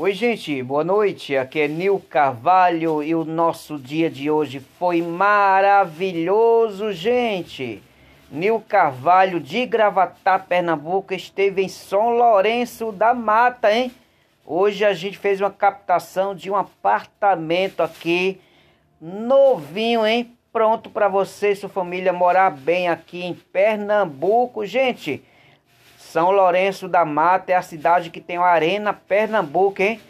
[0.00, 1.36] Oi, gente, boa noite.
[1.36, 7.82] Aqui é Nil Carvalho e o nosso dia de hoje foi maravilhoso, gente.
[8.30, 13.90] Nil Carvalho de Gravatá, Pernambuco, esteve em São Lourenço da Mata, hein?
[14.46, 18.40] Hoje a gente fez uma captação de um apartamento aqui,
[19.00, 20.32] novinho, hein?
[20.52, 25.24] Pronto para você e sua família morar bem aqui em Pernambuco, gente.
[26.10, 30.00] São Lourenço da Mata é a cidade que tem a Arena Pernambuco, hein?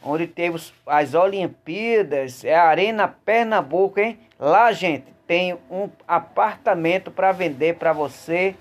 [0.00, 4.20] Onde teve as Olimpíadas, é a Arena Pernambuco, hein?
[4.38, 8.54] Lá, gente, tem um apartamento para vender para você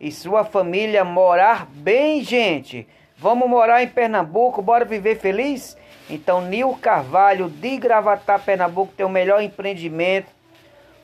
[0.00, 2.88] e sua família morar bem, gente.
[3.18, 5.76] Vamos morar em Pernambuco, bora viver feliz?
[6.08, 10.28] Então, Nil Carvalho de Gravatá, Pernambuco, tem o melhor empreendimento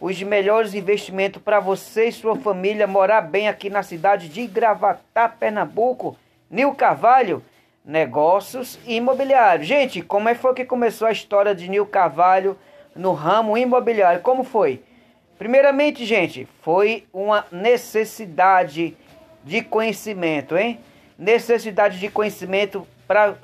[0.01, 5.29] os melhores investimentos para você e sua família morar bem aqui na cidade de Gravatá,
[5.29, 6.17] Pernambuco.
[6.51, 7.43] Nil Carvalho,
[7.85, 9.67] negócios imobiliários.
[9.67, 12.57] Gente, como é que foi que começou a história de Nil Carvalho
[12.95, 14.23] no ramo imobiliário?
[14.23, 14.83] Como foi?
[15.39, 18.97] Primeiramente, gente, foi uma necessidade
[19.45, 20.81] de conhecimento, hein?
[21.19, 23.37] Necessidade de conhecimento para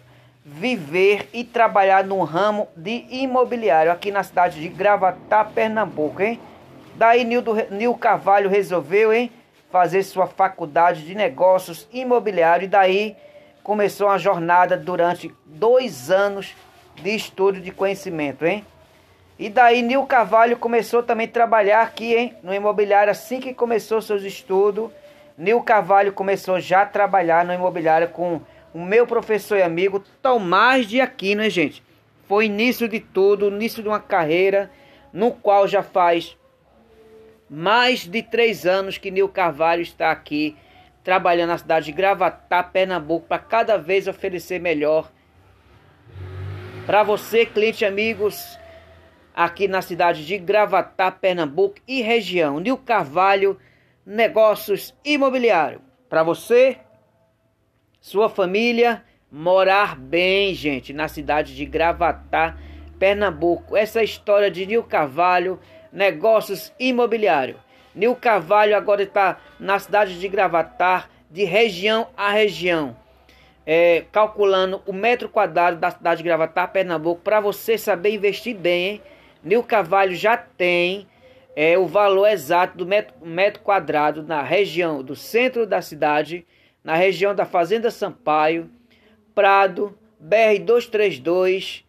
[0.44, 6.38] viver e trabalhar no ramo de imobiliário aqui na cidade de Gravatá, Pernambuco, hein?
[6.96, 9.30] Daí Nildo, Nil Carvalho resolveu, hein,
[9.70, 13.16] fazer sua faculdade de negócios imobiliários e daí
[13.64, 16.54] começou uma jornada durante dois anos
[16.94, 18.64] de estudo de conhecimento, hein?
[19.36, 24.00] E daí Nil Carvalho começou também a trabalhar aqui, hein, no imobiliário assim que começou
[24.00, 24.90] seus estudos.
[25.36, 28.40] Nil Carvalho começou já a trabalhar no imobiliário com
[28.72, 31.82] o meu professor e amigo Tomás de Aquino, né, gente?
[32.28, 34.70] Foi início de tudo, início de uma carreira
[35.12, 36.36] no qual já faz
[37.48, 40.56] mais de três anos que Nil Carvalho está aqui
[41.02, 45.10] trabalhando na cidade de Gravatá, Pernambuco, para cada vez oferecer melhor
[46.86, 48.58] para você, cliente amigos,
[49.34, 52.60] aqui na cidade de Gravatá, Pernambuco e região.
[52.60, 53.58] Nil Carvalho,
[54.04, 55.80] negócios imobiliário.
[56.10, 56.76] Para você,
[58.02, 62.58] sua família morar bem, gente, na cidade de Gravatá,
[62.98, 63.74] Pernambuco.
[63.74, 65.58] Essa é história de Nil Carvalho,
[65.94, 67.56] negócios imobiliários.
[67.94, 72.96] Nil Carvalho agora está na cidade de Gravatar, de região a região.
[73.64, 79.00] É, calculando o metro quadrado da cidade de Gravatar, Pernambuco, para você saber investir bem?
[79.42, 81.06] Nil Carvalho já tem
[81.54, 86.44] é, o valor exato do metro, metro quadrado na região do centro da cidade,
[86.82, 88.68] na região da Fazenda Sampaio,
[89.34, 91.84] Prado, BR-232,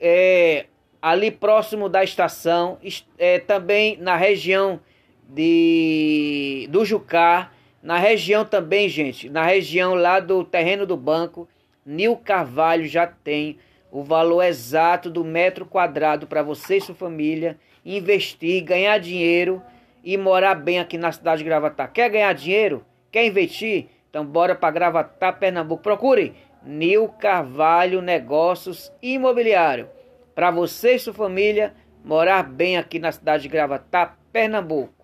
[0.00, 0.66] é,
[1.00, 2.78] ali próximo da estação,
[3.18, 4.80] é, também na região
[5.28, 7.50] de, do Jucá,
[7.82, 11.48] na região também, gente, na região lá do terreno do banco,
[11.84, 13.58] Nil Carvalho já tem
[13.90, 19.62] o valor exato do metro quadrado para você e sua família investir, ganhar dinheiro
[20.04, 21.88] e morar bem aqui na cidade de Gravatá.
[21.88, 22.84] Quer ganhar dinheiro?
[23.10, 23.88] Quer investir?
[24.08, 25.82] Então bora para Gravatá, Pernambuco.
[25.82, 29.88] Procure Nil Carvalho Negócios Imobiliário.
[30.34, 31.74] Para você e sua família
[32.04, 34.99] morar bem aqui na cidade de Gravatá, Pernambuco.